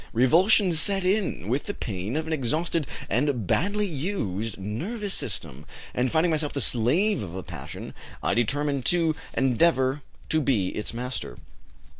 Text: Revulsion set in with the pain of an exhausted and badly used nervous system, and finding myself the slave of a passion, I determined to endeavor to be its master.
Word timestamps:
Revulsion 0.13 0.73
set 0.73 1.03
in 1.05 1.47
with 1.47 1.65
the 1.65 1.75
pain 1.75 2.15
of 2.15 2.25
an 2.25 2.33
exhausted 2.33 2.87
and 3.07 3.45
badly 3.45 3.85
used 3.85 4.57
nervous 4.57 5.13
system, 5.13 5.63
and 5.93 6.11
finding 6.11 6.31
myself 6.31 6.53
the 6.53 6.59
slave 6.59 7.21
of 7.21 7.35
a 7.35 7.43
passion, 7.43 7.93
I 8.23 8.33
determined 8.33 8.83
to 8.85 9.15
endeavor 9.37 10.01
to 10.29 10.41
be 10.41 10.69
its 10.69 10.91
master. 10.91 11.37